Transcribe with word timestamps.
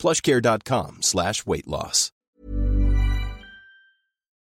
plushcare.com 0.00 1.02
slash 1.02 1.42
weight 1.46 1.66
loss. 1.66 2.12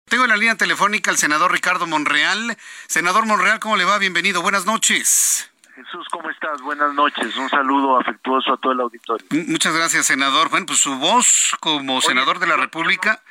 Tengo 0.10 0.24
en 0.24 0.30
la 0.30 0.38
línea 0.38 0.56
telefónica 0.56 1.12
al 1.12 1.18
senador 1.18 1.52
Ricardo 1.52 1.86
Monreal. 1.86 2.58
Senador 2.88 3.26
Monreal, 3.26 3.60
¿cómo 3.60 3.76
le 3.76 3.84
va? 3.84 3.98
Bienvenido. 3.98 4.42
Buenas 4.42 4.66
noches. 4.66 5.52
Jesús, 5.76 6.08
¿cómo 6.10 6.30
estás? 6.30 6.62
Buenas 6.62 6.94
noches. 6.94 7.36
Un 7.36 7.50
saludo 7.50 8.00
afectuoso 8.00 8.54
a 8.54 8.58
todo 8.58 8.72
el 8.72 8.80
auditorio. 8.80 9.28
Muchas 9.48 9.76
gracias, 9.76 10.06
senador. 10.06 10.50
Bueno, 10.50 10.66
pues 10.66 10.80
su 10.80 10.98
voz 10.98 11.56
como 11.60 12.00
senador 12.02 12.40
de 12.40 12.48
la 12.48 12.56
República 12.56 13.22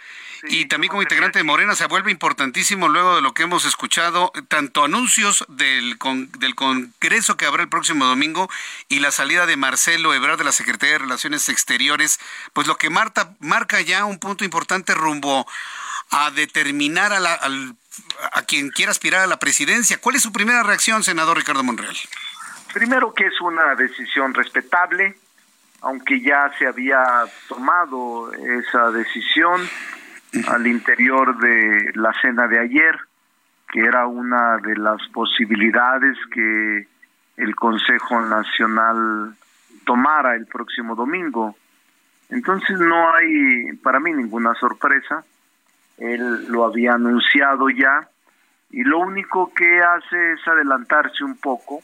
y 0.45 0.67
también 0.67 0.91
como 0.91 1.03
integrante 1.03 1.39
de 1.39 1.45
Morena 1.45 1.75
se 1.75 1.87
vuelve 1.87 2.11
importantísimo 2.11 2.89
luego 2.89 3.17
de 3.17 3.23
lo 3.23 3.35
que 3.35 3.45
hemos 3.45 3.65
escuchado, 3.65 4.33
tanto 4.49 4.85
anuncios 4.85 5.45
del, 5.49 5.99
del 6.39 6.55
Congreso 6.55 7.37
que 7.37 7.47
habrá 7.47 7.63
el 7.63 7.69
próximo 7.69 8.05
domingo 8.05 8.49
y 8.89 9.01
la 9.01 9.11
salida 9.11 9.47
de 9.47 9.57
Marcelo 9.57 10.15
Ebrard 10.15 10.39
de 10.39 10.45
la 10.45 10.53
Secretaría 10.53 10.95
de 10.95 10.99
Relaciones 11.01 11.49
Exteriores, 11.49 12.21
pues 12.53 12.67
lo 12.67 12.77
que 12.77 12.91
marca, 12.91 13.31
marca 13.41 13.81
ya 13.81 14.05
un 14.05 14.19
punto 14.19 14.45
importante 14.45 14.95
rumbo 14.95 15.47
a 16.11 16.31
determinar 16.31 17.13
a, 17.13 17.21
la, 17.21 17.39
a 18.33 18.43
quien 18.43 18.71
quiera 18.71 18.93
aspirar 18.93 19.23
a 19.23 19.27
la 19.27 19.39
presidencia. 19.39 19.99
¿Cuál 19.99 20.17
es 20.17 20.23
su 20.23 20.33
primera 20.33 20.63
reacción, 20.63 21.03
senador 21.03 21.37
Ricardo 21.37 21.63
Monreal? 21.63 21.97
Primero 22.73 23.13
que 23.15 23.27
es 23.27 23.41
una 23.41 23.75
decisión 23.75 24.35
respetable, 24.35 25.17
aunque 25.81 26.21
ya 26.21 26.53
se 26.59 26.67
había 26.67 27.03
tomado 27.49 28.33
esa 28.33 28.91
decisión 28.91 29.69
al 30.49 30.67
interior 30.67 31.39
de 31.39 31.93
la 31.95 32.13
cena 32.21 32.47
de 32.47 32.59
ayer, 32.59 32.97
que 33.69 33.81
era 33.81 34.07
una 34.07 34.59
de 34.59 34.77
las 34.77 35.01
posibilidades 35.13 36.17
que 36.31 36.87
el 37.37 37.55
Consejo 37.55 38.21
Nacional 38.21 39.37
tomara 39.85 40.35
el 40.35 40.47
próximo 40.47 40.95
domingo. 40.95 41.57
Entonces 42.31 42.79
no 42.79 43.15
hay 43.15 43.77
para 43.83 44.01
mí 44.01 44.13
ninguna 44.13 44.55
sorpresa. 44.55 45.25
Él 45.99 46.47
lo 46.49 46.65
había 46.65 46.95
anunciado 46.95 47.71
ya 47.71 48.09
y 48.71 48.83
lo 48.83 48.99
único 48.99 49.53
que 49.55 49.81
hace 49.81 50.33
es 50.33 50.47
adelantarse 50.47 51.25
un 51.25 51.37
poco 51.39 51.83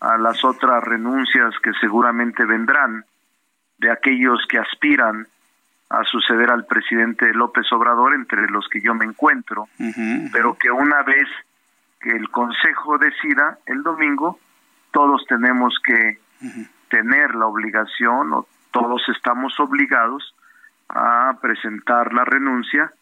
a 0.00 0.18
las 0.18 0.44
otras 0.44 0.82
renuncias 0.82 1.54
que 1.62 1.72
seguramente 1.80 2.44
vendrán 2.44 3.04
de 3.78 3.90
aquellos 3.90 4.44
que 4.48 4.58
aspiran 4.58 5.26
a 5.90 6.04
suceder 6.04 6.50
al 6.50 6.66
presidente 6.66 7.34
López 7.34 7.70
Obrador, 7.72 8.14
entre 8.14 8.48
los 8.48 8.68
que 8.68 8.80
yo 8.80 8.94
me 8.94 9.04
encuentro, 9.04 9.68
pero 10.32 10.56
que 10.56 10.70
una 10.70 11.02
vez 11.02 11.28
que 12.00 12.10
el 12.10 12.30
Consejo 12.30 12.96
decida 12.96 13.58
el 13.66 13.82
domingo, 13.82 14.38
todos 14.92 15.24
tenemos 15.26 15.74
que 15.84 16.18
tener 16.88 17.34
la 17.34 17.46
obligación 17.46 18.32
o 18.32 18.46
todos 18.70 19.02
estamos 19.08 19.58
obligados 19.58 20.34
a 20.88 21.36
presentar 21.42 22.12
la 22.12 22.24
renuncia 22.24 22.92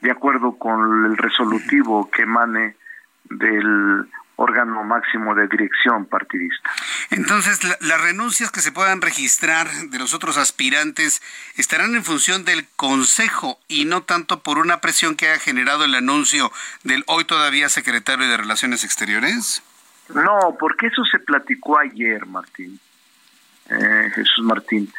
de 0.00 0.10
acuerdo 0.12 0.56
con 0.56 1.04
el 1.04 1.16
resolutivo 1.16 2.08
que 2.10 2.22
emane 2.22 2.76
del 3.24 4.08
órgano 4.36 4.84
máximo 4.84 5.34
de 5.34 5.48
dirección 5.48 6.04
partidista. 6.04 6.70
Entonces, 7.10 7.60
las 7.80 8.00
renuncias 8.00 8.50
que 8.50 8.60
se 8.60 8.70
puedan 8.70 9.00
registrar 9.00 9.66
de 9.68 9.98
los 9.98 10.14
otros 10.14 10.36
aspirantes 10.36 11.22
estarán 11.56 11.94
en 11.94 12.04
función 12.04 12.44
del 12.44 12.66
Consejo 12.76 13.58
y 13.66 13.86
no 13.86 14.02
tanto 14.02 14.42
por 14.42 14.58
una 14.58 14.80
presión 14.80 15.16
que 15.16 15.28
haya 15.28 15.40
generado 15.40 15.84
el 15.84 15.94
anuncio 15.94 16.52
del 16.84 17.02
hoy 17.06 17.24
todavía 17.24 17.68
secretario 17.68 18.28
de 18.28 18.36
Relaciones 18.36 18.84
Exteriores. 18.84 19.62
No, 20.14 20.56
porque 20.58 20.86
eso 20.86 21.02
se 21.04 21.18
platicó 21.18 21.78
ayer, 21.78 22.26
Martín. 22.26 22.78
Eh, 23.68 24.10
Jesús 24.14 24.44
Martín. 24.44 24.92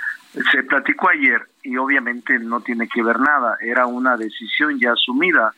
Se 0.52 0.64
platicó 0.64 1.10
ayer 1.10 1.48
y 1.64 1.78
obviamente 1.78 2.38
no 2.40 2.62
tiene 2.62 2.88
que 2.88 3.02
ver 3.02 3.20
nada. 3.20 3.58
Era 3.62 3.86
una 3.86 4.18
decisión 4.18 4.80
ya 4.80 4.92
asumida 4.92 5.54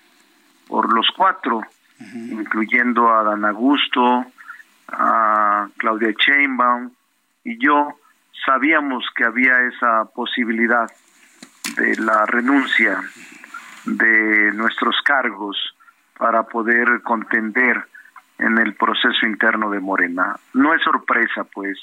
por 0.68 0.94
los 0.94 1.08
cuatro 1.16 1.62
incluyendo 2.00 3.14
a 3.14 3.24
Dan 3.24 3.46
Augusto, 3.46 4.26
a 4.88 5.68
Claudia 5.78 6.14
Chainbaum 6.14 6.92
y 7.44 7.58
yo, 7.64 7.96
sabíamos 8.46 9.06
que 9.16 9.26
había 9.26 9.60
esa 9.62 10.06
posibilidad 10.06 10.90
de 11.76 11.96
la 11.98 12.26
renuncia 12.26 13.02
de 13.86 14.52
nuestros 14.54 14.96
cargos 15.04 15.58
para 16.18 16.44
poder 16.44 17.02
contender 17.04 17.86
en 18.38 18.58
el 18.58 18.76
proceso 18.76 19.26
interno 19.26 19.70
de 19.70 19.80
Morena. 19.80 20.36
No 20.54 20.74
es 20.74 20.82
sorpresa, 20.82 21.44
pues, 21.44 21.78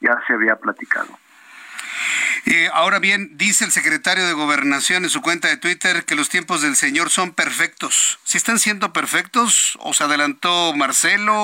ya 0.00 0.18
se 0.26 0.34
había 0.34 0.56
platicado. 0.56 1.08
Eh, 2.46 2.68
ahora 2.74 2.98
bien, 2.98 3.38
dice 3.38 3.64
el 3.64 3.70
secretario 3.70 4.26
de 4.26 4.34
Gobernación 4.34 5.04
en 5.04 5.10
su 5.10 5.22
cuenta 5.22 5.48
de 5.48 5.56
Twitter 5.56 6.04
que 6.04 6.14
los 6.14 6.28
tiempos 6.28 6.60
del 6.60 6.76
señor 6.76 7.08
son 7.08 7.32
perfectos. 7.32 8.18
¿Si 8.24 8.36
están 8.36 8.58
siendo 8.58 8.92
perfectos? 8.92 9.78
¿O 9.80 9.94
se 9.94 10.04
adelantó 10.04 10.74
Marcelo? 10.74 11.34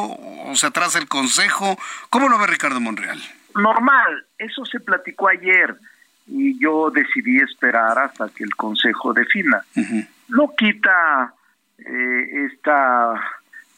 ¿O 0.44 0.54
se 0.56 0.66
atrasa 0.66 0.98
el 0.98 1.08
Consejo? 1.08 1.78
¿Cómo 2.10 2.28
lo 2.28 2.38
ve 2.38 2.46
Ricardo 2.46 2.80
Monreal? 2.80 3.18
Normal, 3.54 4.26
eso 4.38 4.64
se 4.66 4.78
platicó 4.78 5.28
ayer 5.28 5.74
y 6.26 6.58
yo 6.60 6.90
decidí 6.90 7.38
esperar 7.38 7.98
hasta 7.98 8.28
que 8.28 8.44
el 8.44 8.54
Consejo 8.54 9.14
defina. 9.14 9.64
No 10.28 10.52
quita 10.56 11.32
eh, 11.78 12.46
esta 12.52 13.14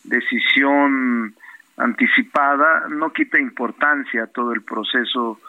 decisión 0.03 1.35
anticipada, 1.77 2.89
no 2.89 3.13
quita 3.13 3.39
importancia 3.39 4.25
a 4.25 4.27
todo 4.27 4.53
el 4.53 4.63
proceso 4.63 5.41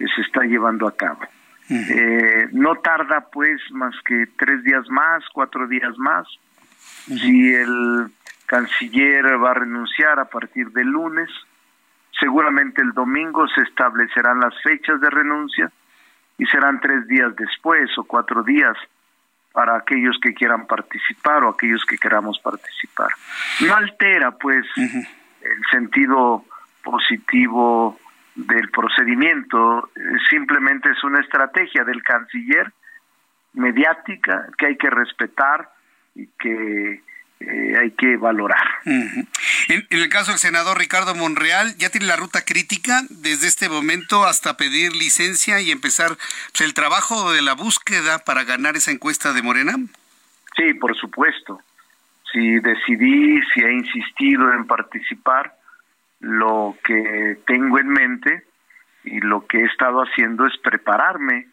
que 0.00 0.06
se 0.16 0.22
está 0.22 0.44
llevando 0.44 0.88
a 0.88 0.96
cabo. 0.96 1.20
Eh, 1.68 2.48
no 2.52 2.76
tarda 2.76 3.28
pues 3.30 3.60
más 3.70 3.94
que 4.06 4.28
tres 4.38 4.64
días 4.64 4.88
más, 4.88 5.22
cuatro 5.34 5.68
días 5.68 5.96
más. 5.98 6.26
Si 7.06 7.52
el 7.52 8.10
canciller 8.46 9.40
va 9.40 9.50
a 9.50 9.54
renunciar 9.54 10.18
a 10.18 10.24
partir 10.24 10.70
del 10.70 10.88
lunes, 10.88 11.28
seguramente 12.18 12.80
el 12.80 12.92
domingo 12.92 13.46
se 13.48 13.60
establecerán 13.60 14.40
las 14.40 14.54
fechas 14.62 15.02
de 15.02 15.10
renuncia 15.10 15.70
y 16.38 16.46
serán 16.46 16.80
tres 16.80 17.06
días 17.06 17.36
después 17.36 17.90
o 17.98 18.04
cuatro 18.04 18.42
días 18.42 18.76
para 19.52 19.76
aquellos 19.76 20.18
que 20.22 20.32
quieran 20.32 20.66
participar 20.66 21.44
o 21.44 21.50
aquellos 21.50 21.84
que 21.84 21.98
queramos 21.98 22.38
participar. 22.38 23.10
No 23.60 23.74
altera 23.74 24.30
pues 24.30 24.64
el 24.76 25.62
sentido 25.70 26.46
positivo 26.82 28.00
del 28.46 28.70
procedimiento, 28.70 29.90
eh, 29.94 30.00
simplemente 30.28 30.90
es 30.90 31.02
una 31.04 31.20
estrategia 31.20 31.84
del 31.84 32.02
canciller 32.02 32.72
mediática 33.52 34.46
que 34.56 34.66
hay 34.66 34.76
que 34.76 34.90
respetar 34.90 35.70
y 36.14 36.26
que 36.38 37.02
eh, 37.40 37.78
hay 37.80 37.90
que 37.92 38.16
valorar. 38.16 38.66
en, 38.84 39.26
el 39.88 40.08
caso 40.08 40.30
del 40.30 40.38
senador 40.38 40.78
Ricardo 40.78 41.14
Monreal, 41.14 41.74
¿ya 41.78 41.88
tiene 41.88 42.06
la 42.06 42.16
ruta 42.16 42.44
crítica 42.44 43.02
desde 43.08 43.46
este 43.46 43.68
momento 43.68 44.24
hasta 44.24 44.56
pedir 44.56 44.94
licencia 44.94 45.60
y 45.60 45.70
empezar 45.70 46.16
pues, 46.52 46.60
el 46.60 46.74
trabajo 46.74 47.32
de 47.32 47.42
la 47.42 47.54
búsqueda 47.54 48.18
para 48.18 48.44
ganar 48.44 48.76
esa 48.76 48.90
encuesta 48.90 49.32
de 49.32 49.42
Morena? 49.42 49.76
Sí, 50.56 50.74
por 50.74 50.94
supuesto. 50.96 51.62
Si 52.30 52.60
decidí, 52.60 53.40
si 53.54 53.60
he 53.60 53.72
insistido 53.72 54.52
en 54.52 54.66
participar, 54.66 55.54
lo 56.20 56.76
que 56.84 57.38
tengo 57.46 57.78
en 57.78 57.88
mente 57.88 58.44
y 59.04 59.20
lo 59.20 59.46
que 59.46 59.60
he 59.60 59.64
estado 59.64 60.02
haciendo 60.02 60.46
es 60.46 60.56
prepararme 60.58 61.48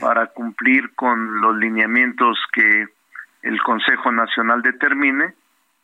para 0.00 0.28
cumplir 0.28 0.94
con 0.94 1.40
los 1.40 1.56
lineamientos 1.56 2.38
que 2.52 2.86
el 3.42 3.62
Consejo 3.62 4.10
Nacional 4.12 4.62
determine, 4.62 5.34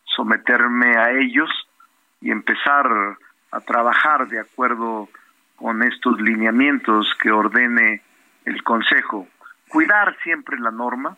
someterme 0.04 0.96
a 0.96 1.10
ellos 1.10 1.50
y 2.20 2.30
empezar 2.30 2.86
a 3.52 3.60
trabajar 3.60 4.28
de 4.28 4.40
acuerdo 4.40 5.08
con 5.56 5.82
estos 5.82 6.20
lineamientos 6.20 7.14
que 7.20 7.30
ordene 7.30 8.02
el 8.44 8.62
Consejo. 8.62 9.28
Cuidar 9.68 10.16
siempre 10.22 10.58
la 10.58 10.70
norma 10.70 11.16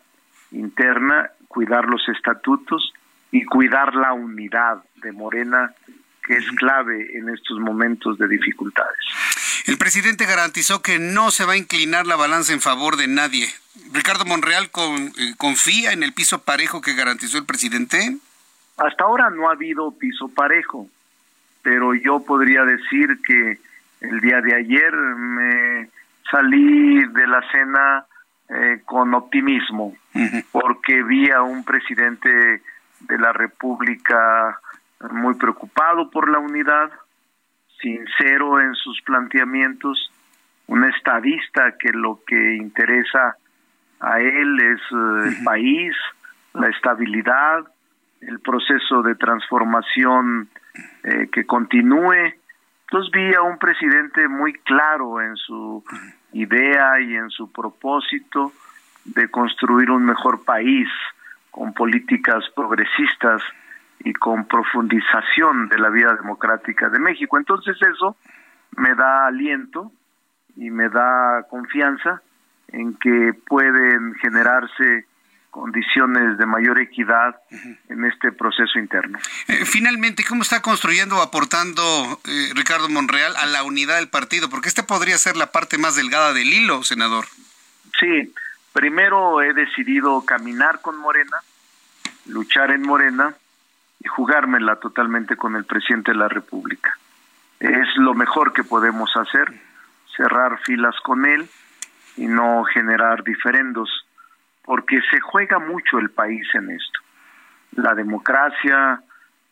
interna, 0.51 1.29
cuidar 1.47 1.85
los 1.85 2.07
estatutos 2.09 2.93
y 3.31 3.45
cuidar 3.45 3.95
la 3.95 4.13
unidad 4.13 4.83
de 4.95 5.11
Morena 5.11 5.73
que 6.25 6.37
es 6.37 6.45
clave 6.51 7.17
en 7.17 7.29
estos 7.29 7.59
momentos 7.59 8.17
de 8.17 8.27
dificultades. 8.27 8.97
El 9.65 9.77
presidente 9.77 10.25
garantizó 10.25 10.81
que 10.81 10.99
no 10.99 11.31
se 11.31 11.45
va 11.45 11.53
a 11.53 11.57
inclinar 11.57 12.07
la 12.07 12.15
balanza 12.15 12.53
en 12.53 12.61
favor 12.61 12.97
de 12.97 13.07
nadie. 13.07 13.47
Ricardo 13.91 14.25
Monreal 14.25 14.65
eh, 14.65 15.33
confía 15.37 15.91
en 15.91 16.03
el 16.03 16.13
piso 16.13 16.43
parejo 16.43 16.81
que 16.81 16.95
garantizó 16.95 17.37
el 17.37 17.45
presidente. 17.45 18.17
Hasta 18.77 19.03
ahora 19.03 19.29
no 19.29 19.49
ha 19.49 19.53
habido 19.53 19.91
piso 19.91 20.29
parejo, 20.29 20.87
pero 21.61 21.93
yo 21.93 22.21
podría 22.21 22.63
decir 22.65 23.19
que 23.25 23.59
el 24.01 24.19
día 24.19 24.41
de 24.41 24.55
ayer 24.55 24.93
me 24.93 25.89
salí 26.29 27.05
de 27.05 27.27
la 27.27 27.41
cena 27.51 28.05
eh, 28.49 28.81
con 28.85 29.13
optimismo, 29.13 29.95
porque 30.51 31.03
vi 31.03 31.29
a 31.29 31.41
un 31.41 31.63
presidente 31.63 32.61
de 32.99 33.17
la 33.17 33.31
República 33.31 34.59
muy 35.11 35.35
preocupado 35.35 36.09
por 36.09 36.29
la 36.29 36.39
unidad, 36.39 36.91
sincero 37.81 38.59
en 38.61 38.73
sus 38.75 39.01
planteamientos, 39.01 40.11
un 40.67 40.83
estadista 40.85 41.75
que 41.77 41.91
lo 41.91 42.21
que 42.25 42.55
interesa 42.55 43.35
a 43.99 44.19
él 44.19 44.59
es 44.59 44.79
eh, 44.91 45.27
el 45.29 45.43
país, 45.43 45.95
la 46.53 46.69
estabilidad, 46.69 47.65
el 48.21 48.39
proceso 48.39 49.01
de 49.01 49.15
transformación 49.15 50.49
eh, 51.03 51.29
que 51.31 51.45
continúe. 51.45 52.33
Entonces 52.87 53.11
vi 53.11 53.33
a 53.33 53.41
un 53.41 53.57
presidente 53.57 54.27
muy 54.27 54.53
claro 54.53 55.21
en 55.21 55.35
su 55.35 55.83
idea 56.31 56.99
y 57.01 57.15
en 57.15 57.29
su 57.29 57.51
propósito 57.51 58.53
de 59.05 59.29
construir 59.29 59.91
un 59.91 60.05
mejor 60.05 60.45
país 60.45 60.87
con 61.51 61.73
políticas 61.73 62.43
progresistas 62.55 63.41
y 64.03 64.13
con 64.13 64.45
profundización 64.45 65.69
de 65.69 65.77
la 65.77 65.89
vida 65.89 66.13
democrática 66.15 66.89
de 66.89 66.99
México. 66.99 67.37
Entonces 67.37 67.77
eso 67.81 68.17
me 68.75 68.95
da 68.95 69.27
aliento 69.27 69.91
y 70.55 70.69
me 70.69 70.89
da 70.89 71.45
confianza 71.49 72.21
en 72.67 72.95
que 72.95 73.33
pueden 73.47 74.13
generarse 74.15 75.05
condiciones 75.51 76.39
de 76.39 76.47
mayor 76.47 76.79
equidad 76.79 77.35
en 77.87 78.05
este 78.05 78.31
proceso 78.31 78.79
interno. 78.79 79.19
Eh, 79.47 79.65
finalmente, 79.65 80.23
¿cómo 80.27 80.41
está 80.41 80.63
construyendo 80.63 81.17
o 81.17 81.21
aportando 81.21 82.19
eh, 82.25 82.49
Ricardo 82.55 82.89
Monreal 82.89 83.35
a 83.35 83.45
la 83.45 83.61
unidad 83.61 83.97
del 83.97 84.09
partido? 84.09 84.49
Porque 84.49 84.67
esta 84.67 84.87
podría 84.87 85.15
ser 85.19 85.37
la 85.37 85.51
parte 85.51 85.77
más 85.77 85.95
delgada 85.95 86.33
del 86.33 86.51
hilo, 86.51 86.81
senador. 86.81 87.25
Sí, 87.99 88.33
primero 88.73 89.43
he 89.43 89.53
decidido 89.53 90.25
caminar 90.25 90.81
con 90.81 90.97
Morena, 90.97 91.37
luchar 92.25 92.71
en 92.71 92.81
Morena 92.81 93.35
y 94.03 94.07
jugármela 94.07 94.75
totalmente 94.77 95.35
con 95.35 95.55
el 95.55 95.65
presidente 95.65 96.11
de 96.11 96.17
la 96.17 96.27
República. 96.27 96.97
Es 97.59 97.87
lo 97.95 98.13
mejor 98.13 98.51
que 98.51 98.63
podemos 98.63 99.15
hacer, 99.15 99.47
cerrar 100.15 100.59
filas 100.63 100.95
con 101.03 101.25
él 101.25 101.47
y 102.17 102.27
no 102.27 102.63
generar 102.65 103.23
diferendos 103.23 103.89
porque 104.63 104.99
se 105.09 105.19
juega 105.19 105.59
mucho 105.59 105.99
el 105.99 106.09
país 106.09 106.45
en 106.53 106.71
esto. 106.71 106.99
La 107.71 107.93
democracia, 107.95 109.01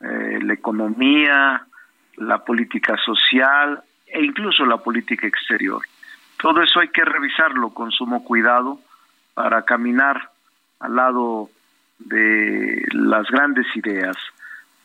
eh, 0.01 0.39
la 0.41 0.53
economía, 0.53 1.65
la 2.17 2.39
política 2.39 2.97
social 2.97 3.81
e 4.05 4.23
incluso 4.23 4.65
la 4.65 4.77
política 4.77 5.27
exterior. 5.27 5.81
Todo 6.37 6.61
eso 6.61 6.79
hay 6.79 6.89
que 6.89 7.05
revisarlo 7.05 7.69
con 7.69 7.91
sumo 7.91 8.23
cuidado 8.23 8.79
para 9.33 9.63
caminar 9.63 10.29
al 10.79 10.95
lado 10.95 11.49
de 12.05 12.85
las 12.91 13.27
grandes 13.29 13.65
ideas 13.75 14.17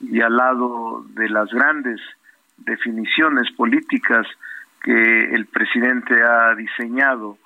y 0.00 0.20
al 0.20 0.36
lado 0.36 1.04
de 1.10 1.28
las 1.28 1.50
grandes 1.50 2.00
definiciones 2.56 3.50
políticas 3.52 4.26
que 4.82 5.34
el 5.34 5.46
presidente 5.46 6.22
ha 6.22 6.54
diseñado 6.54 7.38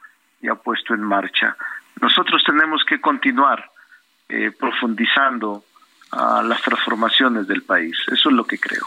y 0.42 0.48
ha 0.48 0.54
puesto 0.54 0.94
en 0.94 1.02
marcha. 1.02 1.56
Nosotros 2.00 2.42
tenemos 2.44 2.84
que 2.84 3.00
continuar 3.00 3.70
eh, 4.28 4.50
profundizando 4.58 5.64
a 6.12 6.42
las 6.42 6.60
transformaciones 6.62 7.46
del 7.46 7.62
país. 7.62 7.96
Eso 8.08 8.28
es 8.30 8.34
lo 8.34 8.44
que 8.44 8.58
creo. 8.58 8.84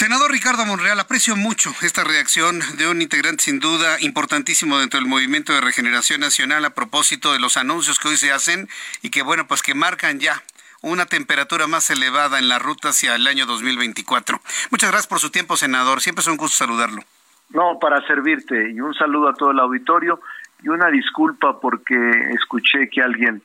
Senador 0.00 0.30
Ricardo 0.30 0.64
Monreal, 0.64 0.98
aprecio 0.98 1.36
mucho 1.36 1.72
esta 1.82 2.04
reacción 2.04 2.60
de 2.78 2.88
un 2.88 3.02
integrante 3.02 3.42
sin 3.42 3.60
duda 3.60 4.00
importantísimo 4.00 4.78
dentro 4.78 4.98
del 4.98 5.06
movimiento 5.06 5.52
de 5.52 5.60
regeneración 5.60 6.22
nacional 6.22 6.64
a 6.64 6.70
propósito 6.70 7.34
de 7.34 7.38
los 7.38 7.58
anuncios 7.58 7.98
que 7.98 8.08
hoy 8.08 8.16
se 8.16 8.32
hacen 8.32 8.66
y 9.02 9.10
que 9.10 9.20
bueno, 9.20 9.46
pues 9.46 9.60
que 9.60 9.74
marcan 9.74 10.18
ya 10.18 10.40
una 10.80 11.04
temperatura 11.04 11.66
más 11.66 11.90
elevada 11.90 12.38
en 12.38 12.48
la 12.48 12.58
ruta 12.58 12.88
hacia 12.88 13.14
el 13.14 13.26
año 13.26 13.44
2024. 13.44 14.40
Muchas 14.70 14.90
gracias 14.90 15.06
por 15.06 15.18
su 15.18 15.30
tiempo, 15.30 15.58
senador. 15.58 16.00
Siempre 16.00 16.22
es 16.22 16.28
un 16.28 16.38
gusto 16.38 16.56
saludarlo. 16.56 17.02
No, 17.50 17.78
para 17.78 18.00
servirte 18.06 18.70
y 18.70 18.80
un 18.80 18.94
saludo 18.94 19.28
a 19.28 19.34
todo 19.34 19.50
el 19.50 19.58
auditorio 19.58 20.22
y 20.62 20.70
una 20.70 20.88
disculpa 20.88 21.60
porque 21.60 21.94
escuché 22.30 22.88
que 22.88 23.02
alguien 23.02 23.42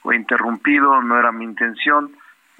fue 0.00 0.16
interrumpido, 0.16 1.02
no 1.02 1.18
era 1.18 1.32
mi 1.32 1.44
intención, 1.44 2.12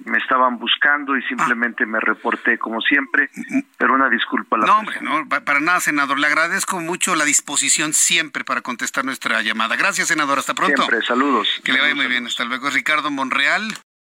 me 0.04 0.18
estaban 0.18 0.58
buscando 0.58 1.16
y 1.16 1.22
simplemente 1.22 1.84
me 1.86 2.00
reporté 2.00 2.58
como 2.58 2.80
siempre, 2.80 3.30
pero 3.76 3.94
una 3.94 4.08
disculpa 4.08 4.56
a 4.56 4.60
la 4.60 4.66
No, 4.66 4.78
hombre, 4.78 5.00
no, 5.00 5.28
para 5.28 5.60
nada, 5.60 5.80
senador. 5.80 6.18
Le 6.18 6.26
agradezco 6.26 6.80
mucho 6.80 7.16
la 7.16 7.24
disposición 7.24 7.92
siempre 7.92 8.44
para 8.44 8.60
contestar 8.60 9.04
nuestra 9.04 9.42
llamada. 9.42 9.76
Gracias, 9.76 10.08
senador. 10.08 10.38
Hasta 10.38 10.54
pronto. 10.54 10.82
Siempre, 10.82 11.02
saludos. 11.06 11.48
Que 11.64 11.72
le 11.72 11.80
vaya 11.80 11.94
muy 11.94 12.06
bien. 12.06 12.26
Hasta 12.26 12.44
luego. 12.44 12.70
Ricardo 12.70 13.10
Monreal. 13.10 13.74